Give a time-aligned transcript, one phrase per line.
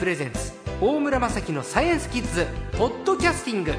[0.00, 2.46] プレゼンツ大村雅樹のサイエンスキッズ
[2.78, 3.72] ポッドキャスティング。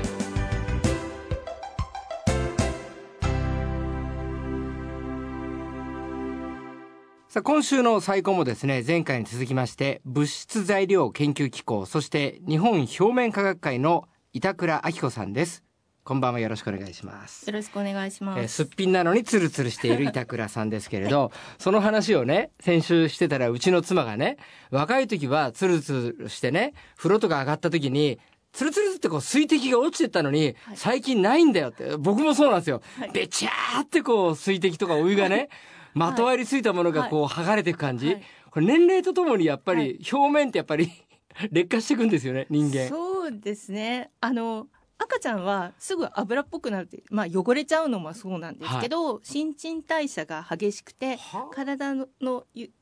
[7.28, 15.64] さあ今週の最高もですね前回に続きまして物質材料研究機構そして日本表面科学会の板倉明子さんです。
[16.04, 18.40] こんばんはよろしくお願いしますよろしくお願いします。
[18.40, 24.38] えーすっぴんなのにツルツルしている 板倉さんですけれど、その話をね、先週してたらうちの妻がね、
[24.72, 28.20] 若い時はツルツルしてね、風呂とか上がった時に、
[28.52, 32.82] ツルツルってこう水滴が落ちてったのに、はい最近ないんだよって、僕もそうなんですよ。
[32.98, 35.50] はいべちゃーってこう水滴とかお湯がね、
[35.94, 38.08] まとわりついたものがこう剥がれていく感じ。
[38.08, 40.92] はいこれ年齢とともにやっぱはり表面ってやっぱり
[41.54, 42.90] 劣化していくんですよね、人間。
[42.90, 44.10] そうですね。
[44.20, 44.68] あの
[45.04, 52.08] 赤ちゃんはすぐ油っぽくなるって、まあ汚れちゃうのもそうなんですけど、新陳代謝が激しくては体の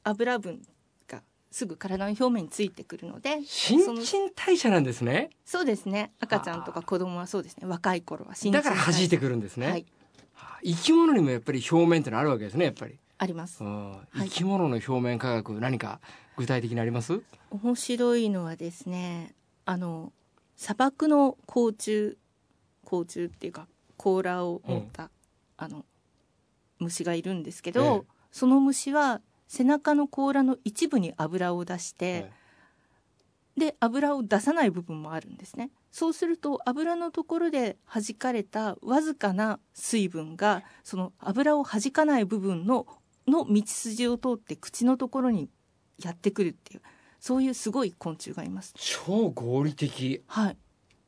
[0.04, 0.62] 油分
[1.08, 5.30] がすぐ体の表面についてくるので、新陳代謝なんですね。
[5.46, 6.12] そうですね。
[6.20, 7.68] 赤ちゃんとか子供はそうですね。
[7.68, 9.68] 若い頃は新陳だから弾いてくくるんですね。
[9.68, 9.86] はい、
[10.34, 13.68] はあ生き物にもやっぱり表面ってのあるわけですねやっぱり、ありますう。
[13.68, 16.02] んい生き物の表面科学何か
[16.36, 17.22] 具体的にあります？
[17.50, 19.34] 面白いのはですね。
[19.66, 20.12] あの
[20.60, 22.18] 砂漠の甲虫
[22.84, 25.10] 甲虫っていうか甲羅を持った、
[25.56, 25.86] あの
[26.80, 28.02] 虫がいるんですけど、ええ。
[28.30, 32.30] その虫は背中の甲羅の一部に油を出して、
[33.56, 35.72] で油を出さない部分もあるんですね。
[35.92, 42.86] そうすると油のところで弾かれたわずかな水分がその油を弾かない部分の
[43.28, 45.50] の道筋を通って口のところに
[46.04, 46.82] やってくるっていう
[47.20, 48.74] そういうすごい昆虫がいます。
[48.78, 50.24] 超合理的。
[50.28, 50.58] はい。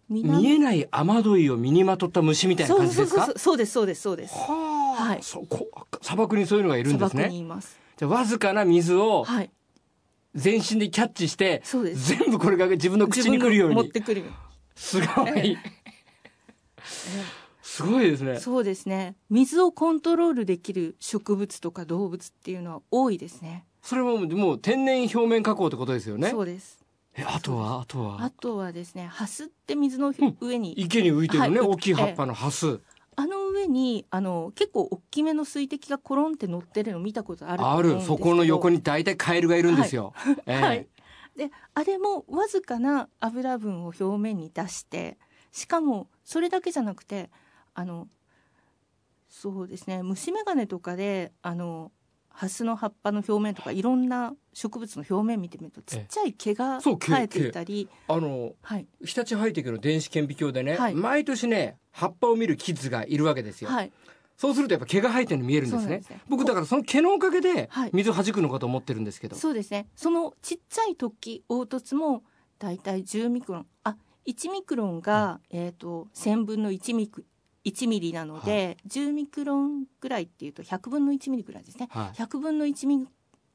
[0.10, 3.26] 見えない雨どいを身にまとった虫みたいなそう感じですか？
[3.28, 4.34] そうそうそうですそうですそうです。
[4.34, 5.24] はあ、はい。
[5.24, 5.70] そうこ
[6.02, 7.80] 砂漠にそういうのがいるん砂漠にですねいます。
[7.96, 9.50] じゃあわずかな水をはい。
[10.36, 12.16] 全身でキャッチしてそうです。
[12.18, 13.76] 全部これが自分の口に来るように。
[13.76, 14.24] 持ってくる
[14.76, 15.58] すごい。
[17.62, 18.38] すごいですね。
[18.40, 19.16] そうですね。
[19.30, 26.30] 水をコントロールできる植物とか動物っていうのは多いですねそれももう天然表面加工ってことですよね？
[26.30, 26.80] そうです。
[27.16, 27.82] えあとは？
[27.82, 28.24] あとは？
[28.24, 30.38] あとはですねハスって水のうん。
[30.40, 32.80] 上に、池に浮いてるね、はい大きい葉っぱのハス、
[33.16, 38.02] あの上にあの結構大きめの水滴がコロンって乗ってるの見たことあるある。
[38.02, 40.14] そこの横に大体カエルがいるんですよ、
[40.46, 40.62] ええ。
[40.62, 40.88] はい
[41.36, 45.18] であれもわずかな油分を表面に出して
[45.54, 47.30] しかもそれだけじゃなくて
[47.74, 48.10] あの
[49.30, 51.90] そうですね虫眼鏡とかであの
[52.34, 58.88] ハスの葉っぱの表面とかいろんな植物の表面見てみるとちっちゃい毛が生えていたり、あのはい。
[59.04, 60.96] 日立ハイテクの電子顕微鏡でね、はい。
[60.96, 63.92] 毎年ね葉っぱを見るキッズがいるわけですよ、はい。
[64.38, 65.98] そうするとやっぱ毛が生えてるの見えるんですね。
[66.00, 66.22] ね。
[66.28, 67.90] 僕だからその毛のおかげではい。
[67.94, 69.88] 水を弾くのかと思ってるんですけど、そうですね。
[69.96, 72.24] そのちっちゃい突起凹凸も
[72.60, 73.68] だいたい10ミクロン。
[73.84, 77.26] あ1ミクロンが、えー、と1000分の1ミク
[77.66, 81.90] 1ミリなので、10ミクロンぐらいっていうと100分の1ミリぐらいですね。
[81.92, 82.18] はい。
[82.18, 83.08] 100分の1ミ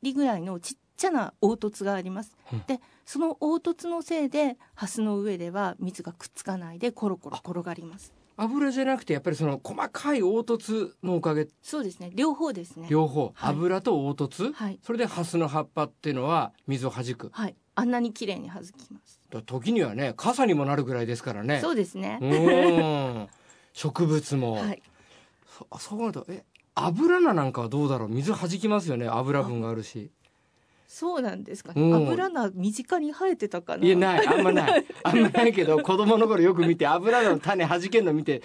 [0.02, 2.62] リぐらいのちっちゃな凹凸があります、うん。
[2.66, 8.12] でその凹凸のせいでハスの上では水がくっつかないでコロコロ転がります。
[8.38, 11.48] 油じゃなくてやっぱりその細かい凹凸のおかげ。
[11.62, 12.10] そうですね。
[12.14, 12.86] 両方ですね。
[12.90, 13.54] 両方、はい。
[13.54, 14.78] 油と凹凸、はい。
[14.82, 17.30] それでハスの葉っぱっていうのは水を弾く。
[17.32, 17.56] はい。
[17.78, 21.60] あんなに綺麗に弾きます、だ時にはね傘にもなるぐらいですからね。
[21.60, 23.28] そうですね、うん
[23.76, 24.82] 植物も、はい。
[25.47, 26.44] そそうなるとえ
[26.75, 28.09] 油菜なんかはどうだろう？
[28.09, 30.10] 水弾きますよね油分があるし。
[30.88, 31.82] そうなんですかね。
[31.82, 31.94] うん。
[31.94, 33.86] 油菜身近に生えてたかな。
[33.86, 34.26] いやない。
[34.26, 34.86] あんまない。
[35.04, 38.42] あんまないけど 子供の頃よく見て油菜の種弾けんの見て。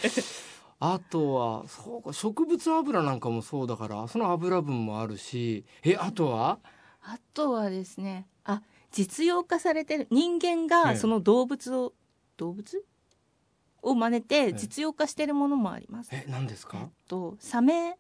[0.82, 5.64] あとはそうか植物油なんかもそうだからその油分もあるし。
[5.86, 6.60] えあとは？
[7.04, 10.68] あとはですね、あ、実用化されてる人間ええ。
[10.68, 11.94] がその動物を、
[12.38, 12.84] 動物？
[13.82, 16.10] を真似えて実用化してるものもあります。
[16.12, 17.98] え何ですえっかとサメ、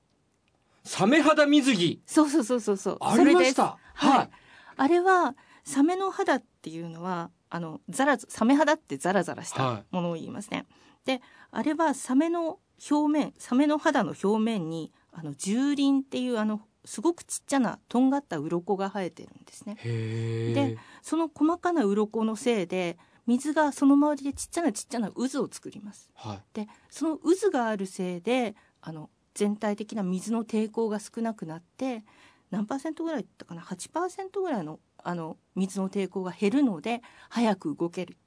[0.83, 2.97] サメ肌水着そうそうそうそうそう。
[3.01, 4.29] ありましそれですたはい。
[4.77, 10.65] あれはサメの肌っていうのはあのザラサメ肌ってザラザラしはいたものを言いますね。
[11.05, 19.75] であれはサメの表面サメの肌の表面にあの重輪っていうあのすごくちっちゃなとんがった鱗が生えてるんですね。
[19.75, 22.97] でその細かな鱗のせいで
[23.31, 26.09] 水がその周りでちっちゃなちっちゃな渦を作ります。
[26.15, 26.39] はい。
[26.53, 32.03] でその渦があるせいであの全体的な水の抵抗が少なくなって
[32.49, 38.17] 何パーセントぐらいだったかな？8%ぐらいのあの水の抵抗が減るので早く動ける、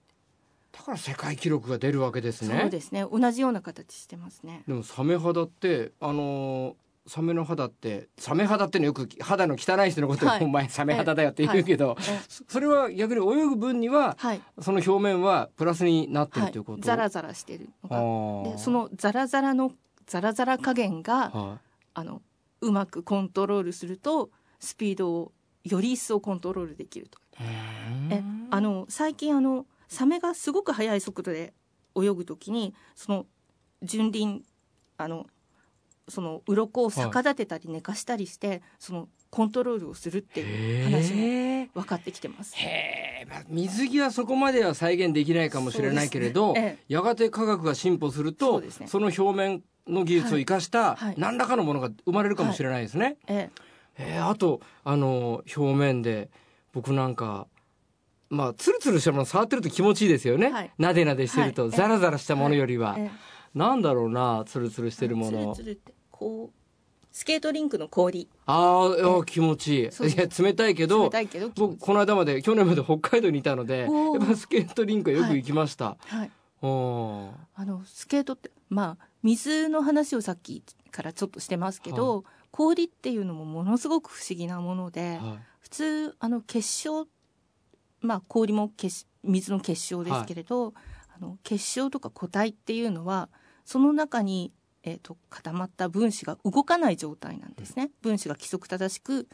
[0.72, 2.58] だから世界記録が出るわけですね。
[2.62, 3.04] そうですね。
[3.04, 4.64] 同じような形してますね。
[4.66, 6.74] でもサメ肌ってあのー
[7.06, 10.44] サメの肌ってサメ肌ってのよく肌の汚い人のことを、はい。
[10.44, 14.40] お前サメ肌だよって言うけど、えそそれは逆に泳ぐ分にははい。
[14.60, 19.72] その表面はプラスになってるはいということ、ザラザラしてるのがそのザラザラの
[20.06, 21.58] ザラザラ加減がは
[21.92, 22.22] あの
[22.62, 27.18] うまくコントロールするとスピードをより一層コントロールできると。
[27.18, 27.42] い、
[28.10, 31.52] えあの最近あのサメがすごく速い速度で
[31.96, 33.26] 泳ぐときにその
[33.82, 34.42] 純輪
[34.96, 35.26] あの
[36.08, 41.12] その鱗を逆立てたり寝かしたりして、そのコントロールをするっていう話
[41.74, 42.54] も分かってきてます。
[42.56, 48.68] へえ、まあ、水着はそこまでは再現できないかもしれないけれど、ねえやがて科学が進歩するそとね。
[48.86, 51.04] その表面の技術を生かしたはい。
[51.06, 53.16] はい何らかのものが生まれるかもしれないですね。
[53.26, 53.50] え
[53.98, 54.20] え。
[54.20, 56.30] ーあとあの表面で
[56.72, 57.46] 僕なんか
[58.28, 60.70] まあツルツルしたもの触ってると気持ちいいですよね、はい。
[60.78, 61.70] なでなでしてると、はい。
[61.70, 65.54] ザラザラしたものよりは、ええなんだろうなツルツルしてるもの。
[65.54, 66.58] つるつるってこう
[67.12, 68.28] スケートリンクの氷。
[68.46, 69.82] あーあー気持ちいい。
[69.82, 69.84] い
[70.16, 73.88] や冷たいけど冷たいけど僕この間まで去年まで北海道にいたのでやっ
[74.26, 76.30] ぱスケートリンクはよく行きました、はい。
[76.60, 77.30] おー。
[77.54, 85.38] あのスケートってまあ水の話をさっきからちょっとしてますけど、氷っていうのもものすごく不思議なもので、はい。
[85.60, 87.06] 普通あの結晶
[88.00, 90.74] まあ氷も結水の結晶ですけれど、
[91.16, 93.28] あの結晶とか固体っていうのは
[93.64, 94.52] その中に、
[94.82, 97.90] えー、と固まった分子が動かない状態なんですね。
[98.02, 99.28] 分子が規則正しく、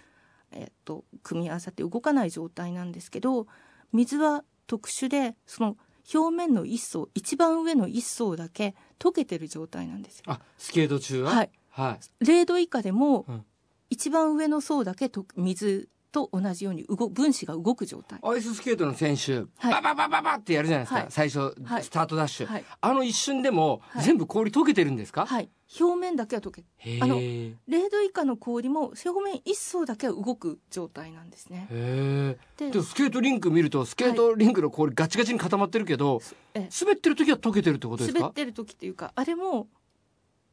[0.53, 3.47] えー、と組み合わさって動かない状態なんですけど
[3.93, 5.77] 水は特殊でその
[6.15, 10.25] 表面の一層一番上の一層だけ溶けてる状態なんですよ。
[10.29, 11.31] あスケート中は？
[11.31, 12.25] はい、はい。
[12.25, 13.45] 0度以下でも、うん。
[13.93, 18.19] 一番上の層だけと水と同じように動分子が動く状態。
[18.23, 19.47] アイススケートの選手、はい。
[19.71, 21.07] バババババってやるじゃないですか、はい。
[21.11, 21.85] 最初、はい。
[21.85, 24.05] スタートダッシュ、はい、あの一瞬でも、はい。
[24.05, 25.49] 全部氷溶けてるんですか、はい、
[25.81, 26.65] 表面だけは溶け
[27.01, 31.69] あのへ0度以下の氷も表面一層だけは動く状態なんですね。
[31.71, 36.21] えでスケートリンク見るとスケートリンクの氷ガチガチに固まってるけど、
[36.55, 36.69] え。
[36.81, 38.21] 滑ってる時は溶けてるってことですか？
[38.21, 39.69] 滑ってる時っていうかあれも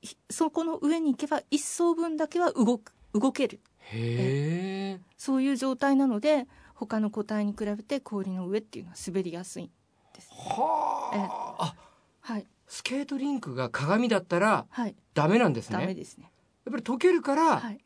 [0.01, 3.59] ひそこの上に行けば一層分だけは動く動ける。
[3.79, 9.71] へえそういう状態なので他の個体に比べて氷の上っていうのは滑りやすい
[10.13, 10.29] です。
[10.31, 11.63] はあ。
[11.63, 11.75] あ
[12.21, 12.45] はい。
[12.67, 14.95] スケートリンクが鏡だったらはい。
[15.13, 15.79] ダメなんですね。
[15.79, 16.31] ダメですね。
[16.65, 17.79] やっぱり溶けるから、はい。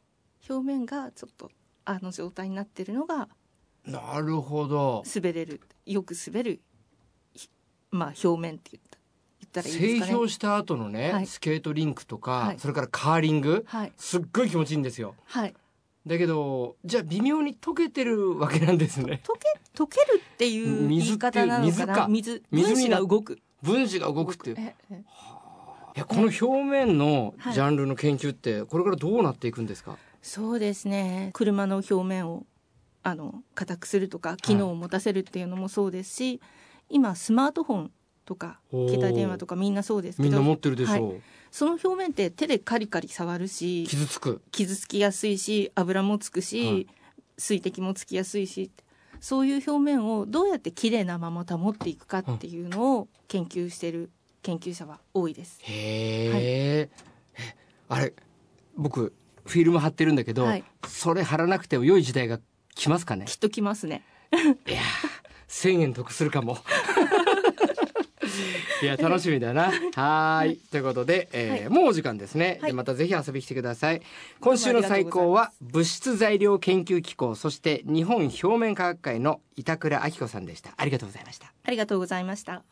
[0.50, 1.52] 表面がちょっと
[1.86, 3.30] あの状態になってるのが
[3.86, 5.04] なるほど。
[5.14, 6.62] 滑れるよく滑る
[7.34, 7.50] ひ
[7.92, 9.01] まあ表面って言った言
[9.52, 10.12] ったらいいですかね。
[10.12, 11.28] 製氷した後のね、はい。
[11.28, 12.60] スケートリンクとか、はい。
[12.60, 13.94] それからカーリングはい。
[13.98, 15.16] すっごい気持ちいいんですよ。
[15.26, 15.54] はい。
[16.08, 19.22] だけどじゃあ微妙に溶けてるわけなんですね。
[19.24, 22.08] 溶け溶けるっていう言い方なのかな？
[22.08, 23.40] 水水分子が動く。
[23.62, 24.56] 分子が動くっていう。
[24.58, 25.04] ええ
[25.94, 27.54] いやこの表面のはい。
[27.54, 31.32] ジャンルの研究ってこれからどうなっていくんですか、そうですね。
[31.34, 32.46] 車の表面を
[33.04, 36.40] あの硬くするとか機能を持たせるっていうのもそうですし、
[36.90, 37.92] 今スマートフォン
[38.32, 41.22] とか携帯電話とかみんなそうですけどみんな持ってるでしょう、はい。
[41.52, 44.42] その表面って手でカリカリ触るし傷つく。
[44.52, 46.88] 傷つきやすいし油もつくし、はい。
[47.38, 48.72] 水滴もつきやすいし
[49.20, 54.12] そういう表面をどうやって綺麗なまま保っていくかっていうのを研究している
[54.44, 55.60] 研究者は多いです。
[55.64, 56.90] へえ、え
[57.90, 58.14] あれ
[58.78, 59.12] 僕
[59.46, 60.64] フィルム貼ってるんだけど、はい。
[60.88, 62.40] それ貼らなくても良い時代が
[62.76, 63.26] 来ますかね？
[63.26, 64.04] きっときますね。
[65.50, 66.58] 1000円得するかも
[68.82, 69.72] いや楽しみだな。
[69.96, 70.58] はーい。
[70.58, 72.72] ということで、えーもうお時間ですね、はい。
[72.72, 74.02] でまたぜひ遊びに来てください。
[74.40, 80.72] 今週の最高は物質材料研究機構そして日本表面科学会の板倉明子さんでした。
[80.78, 81.54] ありがとうございました。
[81.64, 82.64] ありがとうございました。